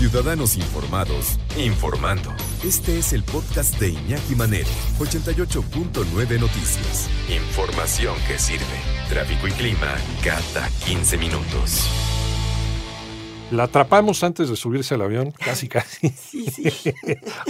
[0.00, 2.30] Ciudadanos informados, informando.
[2.64, 7.10] Este es el podcast de Iñaki Manero, 88.9 Noticias.
[7.28, 8.64] Información que sirve.
[9.10, 9.94] Tráfico y clima
[10.24, 11.86] cada 15 minutos.
[13.50, 16.06] La atrapamos antes de subirse al avión, casi casi.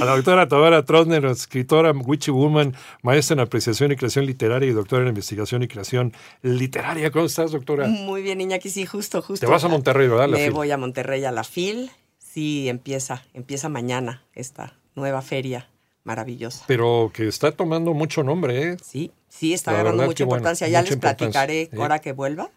[0.00, 4.72] a la doctora Tabara Trotner, escritora Witchy Woman, maestra en apreciación y creación literaria y
[4.72, 6.12] doctora en investigación y creación
[6.42, 7.12] literaria.
[7.12, 7.86] ¿Cómo estás, doctora?
[7.86, 9.46] Muy bien, Iñaki, sí, justo, justo.
[9.46, 10.26] Te vas a Monterrey, ¿verdad?
[10.26, 11.92] Me voy a Monterrey a la FIL.
[12.32, 15.68] Sí, empieza, empieza mañana esta nueva feria
[16.04, 16.64] maravillosa.
[16.68, 18.76] Pero que está tomando mucho nombre, ¿eh?
[18.84, 20.68] Sí, sí, está agarrando mucha importancia.
[20.68, 22.50] ya les platicaré ahora que vuelva.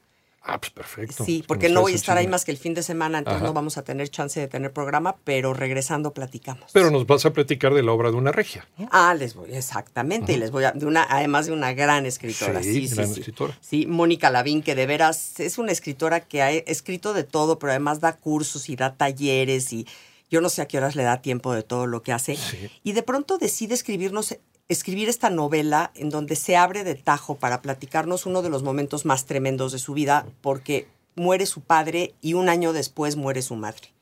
[0.45, 1.23] Ah, pues perfecto.
[1.23, 3.53] Sí, porque no voy a estar ahí más que el fin de semana, entonces no
[3.53, 6.69] vamos a tener chance de tener programa, pero regresando platicamos.
[6.73, 8.67] Pero nos vas a platicar de la obra de una regia.
[8.91, 12.61] Ah, les voy, exactamente, y les voy a, de una, además de una gran escritora.
[12.61, 13.57] Sí, sí gran escritora.
[13.61, 17.71] Sí, Mónica Lavín, que de veras es una escritora que ha escrito de todo, pero
[17.71, 19.87] además da cursos y da talleres y
[20.33, 22.39] yo no sé a qué horas le da tiempo de todo lo que hace.
[22.83, 24.35] Y de pronto decide escribirnos
[24.67, 29.05] escribir esta novela en donde se abre de tajo para platicarnos uno de los momentos
[29.05, 33.53] más tremendos de su vida, porque muere su padre y un año después muere su
[33.55, 33.93] madre.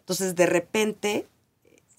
[0.00, 1.28] Entonces, de repente,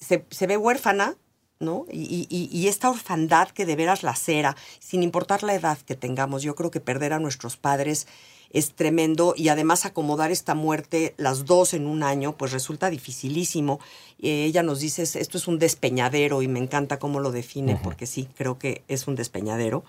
[0.01, 1.15] se, ve huérfana,
[1.59, 1.85] ¿no?
[1.91, 6.43] Y, y, esta orfandad que de veras la cera, sin importar la edad que tengamos,
[6.43, 8.07] yo creo que perder a nuestros padres
[8.51, 13.79] es tremendo y además acomodar esta muerte las dos en un año pues resulta dificilísimo.
[14.21, 18.05] Eh, ella nos dice esto es un despeñadero y me encanta cómo lo define porque
[18.05, 19.83] sí, creo que es un despeñadero.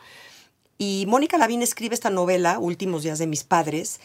[0.76, 4.00] Y Mónica Lavín escribe esta novela, Últimos días de mis padres,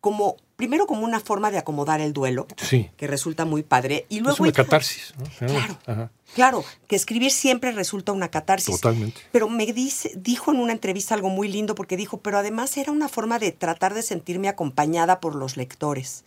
[0.00, 2.48] como primero como una forma de acomodar el duelo,
[2.96, 8.10] que resulta muy padre, y luego es una catarsis, Claro, claro, que escribir siempre resulta
[8.10, 8.80] una catarsis.
[8.80, 9.20] Totalmente.
[9.30, 12.90] Pero me dice, dijo en una entrevista algo muy lindo porque dijo, pero además era
[12.90, 16.24] una forma de tratar de sentirme acompañada por los lectores.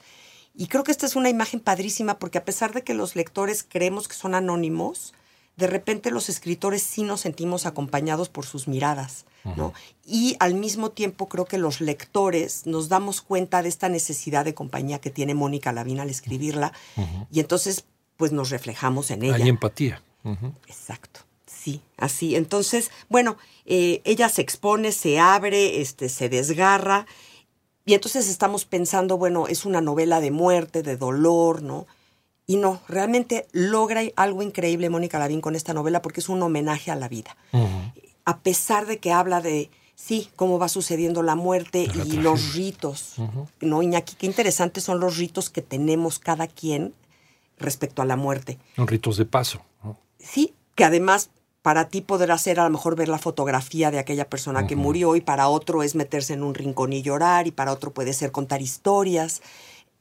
[0.56, 3.66] Y creo que esta es una imagen padrísima porque a pesar de que los lectores
[3.68, 5.14] creemos que son anónimos,
[5.58, 9.26] de repente los escritores sí nos sentimos acompañados por sus miradas,
[9.56, 9.74] ¿no?
[10.06, 14.54] Y al mismo tiempo creo que los lectores nos damos cuenta de esta necesidad de
[14.54, 16.74] compañía que tiene Mónica Lavín al escribirla
[17.32, 17.86] y entonces
[18.18, 19.36] pues nos reflejamos en ella.
[19.36, 20.02] Hay empatía.
[20.68, 21.22] Exacto.
[21.46, 22.36] Sí, así.
[22.36, 27.06] Entonces, bueno, eh, ella se expone, se abre, este, se desgarra,
[27.86, 31.88] y entonces estamos pensando, bueno, es una novela de muerte, de dolor, ¿no?
[32.52, 36.92] Y no, realmente logra algo increíble Mónica Lavín con esta novela porque es un homenaje
[36.92, 37.38] a la vida.
[38.26, 43.16] A pesar de que habla de, sí, cómo va sucediendo la muerte y los ritos.
[43.62, 44.16] ¿No, Iñaki?
[44.16, 46.94] Qué interesantes son los ritos que tenemos cada quien
[47.58, 48.60] respecto a la muerte.
[48.76, 49.62] Son ritos de paso.
[50.20, 51.30] Sí, que además
[51.62, 55.16] para ti podrá ser a lo mejor ver la fotografía de aquella persona que murió
[55.16, 58.34] y para otro es meterse en un rincón y llorar y para otro puede ser
[58.34, 59.42] contar historias.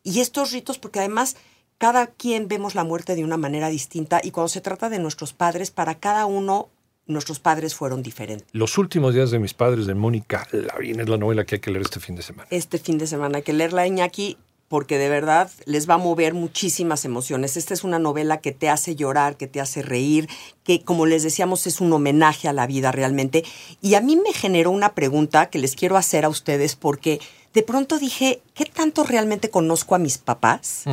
[0.02, 1.36] Y estos ritos, porque además
[1.80, 5.32] cada quien vemos la muerte de una manera distinta y cuando se trata de nuestros
[5.32, 6.68] padres, para cada uno
[7.06, 8.46] nuestros padres fueron diferentes.
[8.52, 11.70] Los últimos días de mis padres de Mónica Lavín es la novela que hay que
[11.70, 12.46] leer este fin de semana.
[12.50, 14.36] Este fin de semana hay que leerla, Iñaki,
[14.68, 17.56] porque de verdad les va a mover muchísimas emociones.
[17.56, 20.28] Esta es una novela que te hace llorar, que te hace reír,
[20.64, 23.42] que como les decíamos es un homenaje a la vida realmente.
[23.80, 27.20] Y a mí me generó una pregunta que les quiero hacer a ustedes porque
[27.54, 30.84] de pronto dije, ¿qué tanto realmente conozco a mis papás?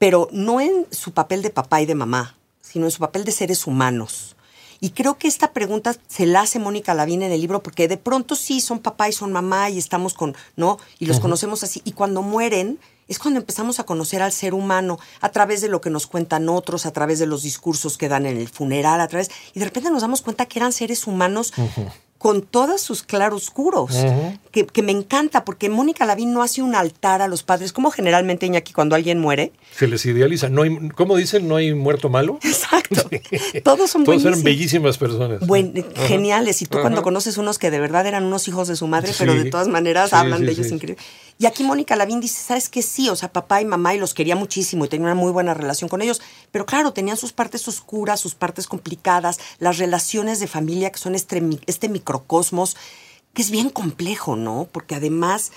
[0.00, 3.32] Pero no en su papel de papá y de mamá, sino en su papel de
[3.32, 4.34] seres humanos.
[4.80, 7.98] Y creo que esta pregunta se la hace Mónica Lavín en el libro, porque de
[7.98, 10.78] pronto sí son papá y son mamá y estamos con, ¿no?
[10.98, 11.82] Y los conocemos así.
[11.84, 12.78] Y cuando mueren,
[13.08, 16.48] es cuando empezamos a conocer al ser humano a través de lo que nos cuentan
[16.48, 19.30] otros, a través de los discursos que dan en el funeral, a través.
[19.52, 21.52] Y de repente nos damos cuenta que eran seres humanos
[22.20, 23.96] con todos sus claroscuros,
[24.50, 27.90] que, que, me encanta, porque Mónica Lavín no hace un altar a los padres, como
[27.90, 29.52] generalmente Iñaki cuando alguien muere.
[29.74, 31.48] Se les idealiza, no hay, ¿cómo dicen?
[31.48, 32.38] ¿No hay muerto malo?
[32.44, 33.08] Exacto.
[33.64, 35.40] Todos son Todos eran bellísimas personas.
[36.06, 39.14] geniales, y tú cuando conoces unos que de verdad eran unos hijos de su madre,
[39.18, 41.02] pero de todas maneras hablan de ellos increíble.
[41.40, 42.82] Y aquí Mónica Lavín dice, ¿sabes qué?
[42.82, 45.54] Sí, o sea, papá y mamá, y los quería muchísimo y tenía una muy buena
[45.54, 46.20] relación con ellos,
[46.52, 51.14] pero claro, tenían sus partes oscuras, sus partes complicadas, las relaciones de familia que son
[51.14, 52.76] este, este microcosmos,
[53.32, 54.68] que es bien complejo, ¿no?
[54.70, 55.50] Porque además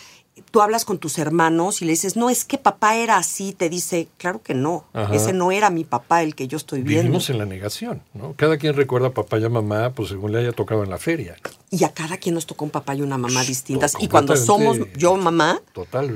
[0.51, 3.69] tú hablas con tus hermanos y le dices, no, es que papá era así, te
[3.69, 7.03] dice, claro que no, ese no era mi papá el que yo estoy viendo.
[7.03, 8.33] Vivimos en la negación, ¿no?
[8.35, 10.97] Cada quien recuerda a papá y a mamá, pues según le haya tocado en la
[10.97, 11.35] feria.
[11.69, 13.95] Y a cada quien nos tocó un papá y una mamá distintas.
[13.99, 15.61] Y cuando somos yo mamá,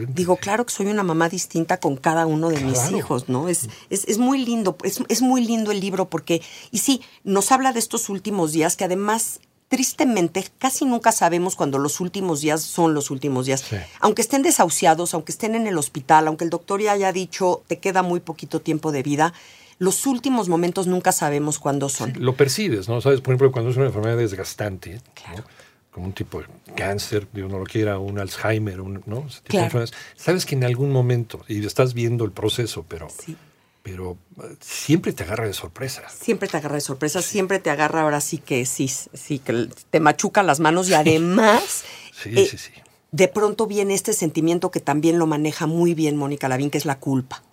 [0.10, 3.50] digo, claro que soy una mamá distinta con cada uno de mis hijos, ¿no?
[3.50, 6.42] Es, es, es muy lindo, es, es muy lindo el libro porque,
[6.72, 11.78] y sí, nos habla de estos últimos días que además tristemente casi nunca sabemos cuando
[11.78, 13.66] los últimos días son los últimos días.
[14.00, 17.80] Aunque estén desahuciados, aunque estén en el hospital, aunque el doctor ya haya dicho te
[17.80, 19.34] queda muy poquito tiempo de vida,
[19.80, 22.14] los últimos momentos nunca sabemos cuándo son.
[22.18, 23.02] lo percibes, ¿no?
[23.02, 25.02] Sabes, por ejemplo, cuando es una enfermedad desgastante,
[25.92, 29.28] como un tipo de cáncer, de uno lo quiera, un Alzheimer, ¿no?
[30.16, 33.08] sabes que en algún momento, y estás viendo el proceso, pero
[33.88, 34.18] pero
[34.60, 36.04] siempre te agarra de sorpresa.
[36.10, 40.02] Siempre te agarra de sorpresa, siempre te agarra ahora sí que sí, sí, que te
[40.02, 41.86] machuca las manos y además...
[42.12, 42.72] sí, sí, eh, sí.
[43.14, 46.86] De pronto viene este sentimiento que también lo maneja muy bien Mónica Lavín, que es
[46.86, 47.44] la culpa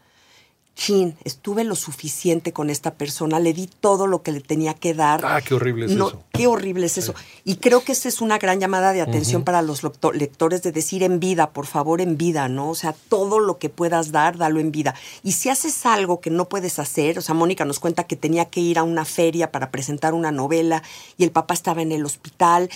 [0.75, 4.93] chin, estuve lo suficiente con esta persona, le di todo lo que le tenía que
[4.95, 5.25] dar.
[5.25, 6.25] Ah, qué horrible es eso.
[6.33, 7.15] Qué horrible es eso.
[7.45, 9.83] Y creo que esa es una gran llamada de atención para los
[10.15, 12.71] lectores de decir en vida, por favor, en vida, ¿no?
[12.71, 14.95] O sea, todo lo que puedas dar, dalo en vida.
[15.23, 18.47] Y si haces algo que no puedes hacer, o sea, Mónica nos cuenta que tenía
[18.47, 20.83] que ir a una feria para presentar una novela
[21.17, 22.69] y el papá estaba en el hospital.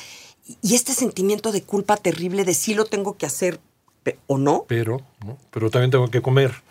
[0.62, 3.60] Y este sentimiento de culpa terrible de sí lo tengo que hacer
[4.26, 4.64] o no.
[4.68, 5.00] Pero,
[5.50, 6.62] pero también tengo que comer.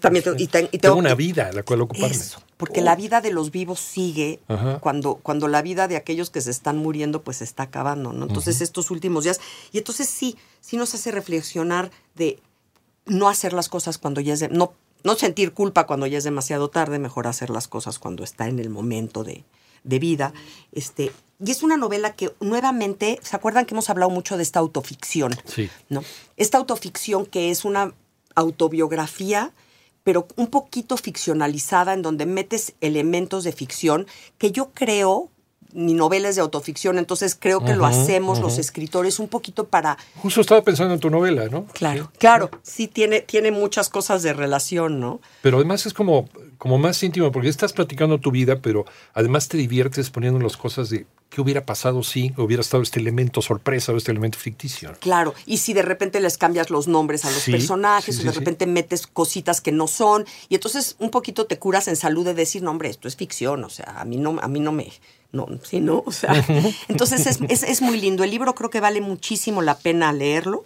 [0.00, 2.16] También y, tengo, una vida a la cual ocuparme.
[2.56, 4.38] porque la vida de los vivos sigue
[4.80, 8.26] cuando, cuando la vida de aquellos que se están muriendo pues se está acabando, ¿no?
[8.26, 9.40] Entonces estos últimos días,
[9.72, 12.40] y entonces sí, sí nos hace reflexionar de
[13.06, 16.24] no hacer las cosas cuando ya es de, no, no sentir culpa cuando ya es
[16.24, 19.44] demasiado tarde, mejor hacer las cosas cuando está en el momento de,
[19.88, 20.32] de vida.
[20.72, 21.10] Este,
[21.44, 25.34] y es una novela que nuevamente, ¿se acuerdan que hemos hablado mucho de esta autoficción?
[25.44, 25.70] Sí.
[25.88, 26.04] ¿no?
[26.36, 27.94] Esta autoficción que es una
[28.34, 29.52] autobiografía,
[30.04, 34.06] pero un poquito ficcionalizada, en donde metes elementos de ficción
[34.38, 35.30] que yo creo
[35.72, 39.98] mi novela es de autoficción, entonces creo que lo hacemos los escritores un poquito para...
[40.16, 41.66] Justo estaba pensando en tu novela, ¿no?
[41.66, 45.20] Claro, claro, sí tiene, tiene muchas cosas de relación, ¿no?
[45.42, 46.28] Pero además es como,
[46.58, 48.84] como más íntimo, porque estás platicando tu vida, pero
[49.14, 53.42] además te diviertes poniendo las cosas de qué hubiera pasado si hubiera estado este elemento
[53.42, 54.92] sorpresa o este elemento ficticio.
[55.00, 58.66] Claro, y si de repente les cambias los nombres a los personajes, o de repente
[58.66, 62.62] metes cositas que no son, y entonces un poquito te curas en salud de decir,
[62.62, 64.90] no, hombre, esto es ficción, o sea, a mí no, a mí no me
[65.30, 66.32] no, sí, no, o sea,
[66.88, 68.24] entonces es, muy lindo.
[68.24, 70.64] El libro creo que vale muchísimo la pena leerlo.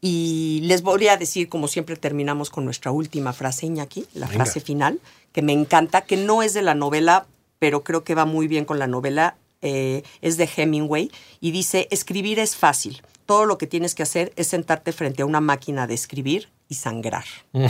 [0.00, 4.60] Y les voy a decir, como siempre terminamos con nuestra última frase, Iñaki, la frase
[4.60, 5.00] final,
[5.32, 7.26] que me encanta, que no es de la novela,
[7.58, 11.10] pero creo que va muy bien con la novela, eh, es de Hemingway,
[11.40, 13.02] y dice, escribir es fácil.
[13.24, 16.74] Todo lo que tienes que hacer es sentarte frente a una máquina de escribir y
[16.74, 17.24] sangrar.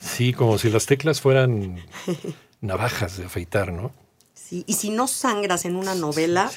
[0.00, 1.84] Sí, como si las teclas fueran
[2.62, 3.92] navajas de afeitar, ¿no?
[4.50, 6.50] Y si no sangras en una novela,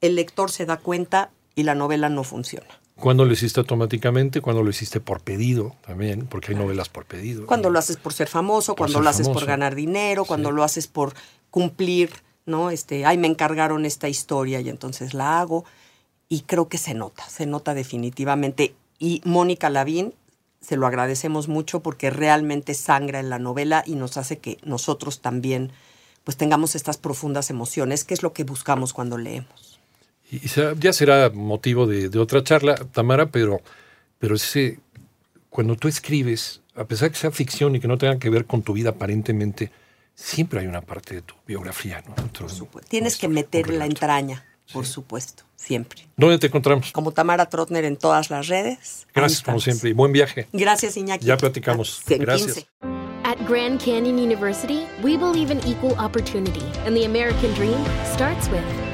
[0.00, 2.68] el lector se da cuenta y la novela no funciona.
[2.94, 4.40] ¿Cuándo lo hiciste automáticamente?
[4.40, 6.28] ¿Cuándo lo hiciste por pedido también?
[6.28, 7.46] Porque hay novelas por pedido.
[7.46, 10.86] Cuando lo haces por ser famoso, cuando lo haces por ganar dinero, cuando lo haces
[10.86, 11.14] por
[11.50, 12.10] cumplir,
[12.46, 12.70] ¿no?
[12.70, 15.64] Este, ay, me encargaron esta historia y entonces la hago.
[16.28, 18.76] Y creo que se nota, se nota definitivamente.
[19.00, 20.14] Y Mónica Lavín,
[20.60, 25.22] se lo agradecemos mucho porque realmente sangra en la novela y nos hace que nosotros
[25.22, 25.72] también
[26.22, 29.67] pues tengamos estas profundas emociones, que es lo que buscamos cuando leemos.
[30.30, 30.40] Y
[30.78, 33.62] ya será motivo de, otra charla, Tamara, pero,
[34.18, 34.78] pero ese,
[35.48, 38.62] cuando tú escribes, a pesar que sea ficción y que no tenga que ver con
[38.62, 39.70] tu vida aparentemente,
[40.14, 42.14] siempre hay una parte de tu biografía, ¿no?
[42.14, 42.90] por supuesto.
[42.90, 46.06] Tienes que meter la entraña, por supuesto, siempre.
[46.16, 46.92] ¿Dónde te encontramos?
[46.92, 49.06] Como Tamara Trotner en todas las redes.
[49.14, 50.46] Gracias, como siempre, y buen viaje.
[50.52, 51.24] Gracias, Iñaki.
[51.24, 52.02] Ya platicamos.
[52.06, 52.66] Gracias.
[53.24, 58.62] At Grand Canyon University, we believe in equal opportunity, and the American dream starts with